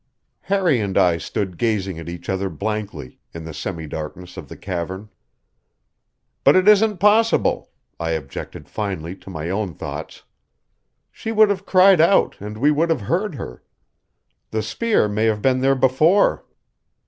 Harry 0.39 0.79
and 0.79 0.97
I 0.97 1.19
stood 1.19 1.59
gazing 1.59 1.99
at 1.99 2.09
each 2.09 2.27
other 2.27 2.49
blankly 2.49 3.19
in 3.35 3.43
the 3.45 3.53
semidarkness 3.53 4.35
of 4.35 4.49
the 4.49 4.57
cavern. 4.57 5.11
"But 6.43 6.55
it 6.55 6.67
isn't 6.67 6.97
possible," 6.97 7.69
I 7.99 8.09
objected 8.13 8.67
finally 8.67 9.15
to 9.17 9.29
my 9.29 9.51
own 9.51 9.75
thoughts. 9.75 10.23
"She 11.11 11.31
would 11.31 11.51
have 11.51 11.67
cried 11.67 12.01
out 12.01 12.35
and 12.39 12.57
we 12.57 12.71
would 12.71 12.89
have 12.89 13.01
heard 13.01 13.35
her. 13.35 13.61
The 14.49 14.63
spear 14.63 15.07
may 15.07 15.25
have 15.25 15.43
been 15.43 15.59
there 15.61 15.75
before." 15.75 16.45